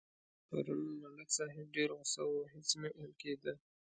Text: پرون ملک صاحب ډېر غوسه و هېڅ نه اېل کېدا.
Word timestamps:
پرون 0.47 0.81
ملک 1.01 1.29
صاحب 1.37 1.65
ډېر 1.75 1.89
غوسه 1.97 2.23
و 2.27 2.35
هېڅ 2.53 2.69
نه 2.81 2.89
اېل 2.97 3.13
کېدا. 3.21 3.53